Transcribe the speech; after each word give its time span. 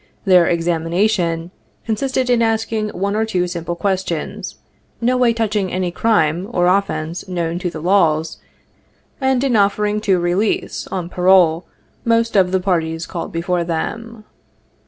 Their 0.25 0.45
"examina 0.47 1.07
tion" 1.07 1.51
consisted 1.85 2.27
in 2.31 2.41
asking 2.41 2.89
one 2.89 3.15
or 3.15 3.23
two 3.23 3.45
simple 3.45 3.75
questions 3.75 4.55
no 4.99 5.15
way 5.15 5.31
touching 5.31 5.71
any 5.71 5.91
crime 5.91 6.47
or 6.49 6.65
offence 6.65 7.27
known 7.27 7.59
to 7.59 7.69
the 7.69 7.79
laws, 7.81 8.39
and 9.21 9.43
in 9.43 9.55
offering 9.55 10.01
to 10.01 10.17
release, 10.17 10.87
on 10.87 11.07
parole, 11.07 11.65
most 12.03 12.35
of 12.35 12.51
the 12.51 12.59
parties 12.59 13.05
called 13.05 13.31
before 13.31 13.63
them. 13.63 14.23